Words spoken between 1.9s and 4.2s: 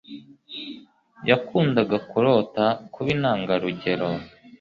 kurota kuba intangarugero.